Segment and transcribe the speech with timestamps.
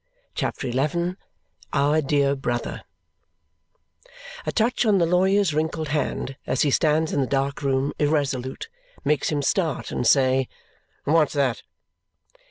[0.33, 1.15] CHAPTER XI
[1.73, 2.81] Our Dear Brother
[4.47, 8.67] A touch on the lawyer's wrinkled hand as he stands in the dark room, irresolute,
[9.05, 10.47] makes him start and say,
[11.03, 11.61] "What's that?"